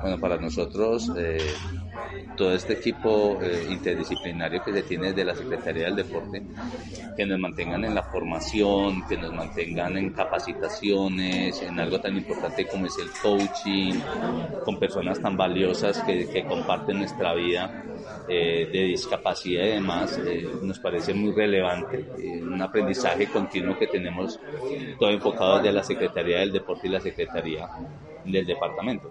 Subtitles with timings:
[0.00, 1.38] Bueno, para nosotros eh,
[2.36, 6.42] todo este equipo eh, interdisciplinario que se tiene de la Secretaría del Deporte,
[7.16, 12.66] que nos mantengan en la formación, que nos mantengan en capacitaciones, en algo tan importante
[12.66, 13.94] como es el coaching,
[14.64, 17.84] con personas tan valiosas que, comparten nuestra vida
[18.28, 22.06] eh, de discapacidad y demás, eh, nos parece muy relevante,
[22.40, 24.38] un aprendizaje continuo que tenemos
[24.98, 27.68] todo enfocado desde la Secretaría del Deporte y la Secretaría
[28.24, 29.08] del Departamento.